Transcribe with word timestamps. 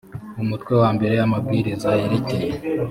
umutwe 0.43 0.73
wa 0.81 0.89
mbere 0.95 1.15
amabwiriza 1.25 1.89
yerekeye 2.01 2.49